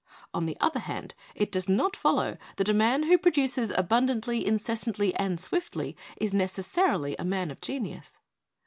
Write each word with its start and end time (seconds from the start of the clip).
On 0.33 0.47
the 0.47 0.57
other 0.59 0.79
hand, 0.79 1.13
it 1.35 1.51
does 1.51 1.69
not 1.69 1.95
follow 1.95 2.37
that 2.55 2.67
a 2.67 2.73
man 2.73 3.03
who 3.03 3.19
produces 3.19 3.69
abundantly, 3.69 4.43
incessantly 4.43 5.13
and 5.13 5.39
swiftly 5.39 5.95
is 6.17 6.33
necessarily 6.33 7.15
a 7.19 7.23
man 7.23 7.51
of 7.51 7.61
genius. 7.61 8.17